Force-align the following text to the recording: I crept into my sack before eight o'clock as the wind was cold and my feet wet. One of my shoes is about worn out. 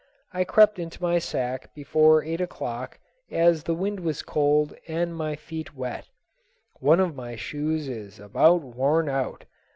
I 0.31 0.45
crept 0.45 0.79
into 0.79 0.99
my 0.99 1.19
sack 1.19 1.75
before 1.75 2.23
eight 2.23 2.41
o'clock 2.41 2.97
as 3.29 3.61
the 3.61 3.75
wind 3.75 3.99
was 3.99 4.23
cold 4.23 4.73
and 4.87 5.15
my 5.15 5.35
feet 5.35 5.75
wet. 5.75 6.07
One 6.79 6.99
of 6.99 7.15
my 7.15 7.35
shoes 7.35 7.87
is 7.87 8.19
about 8.19 8.61
worn 8.63 9.07
out. 9.07 9.45